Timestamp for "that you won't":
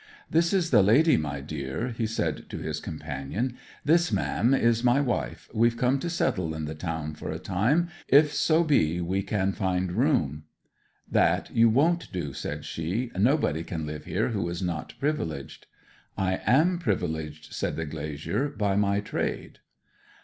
11.11-12.11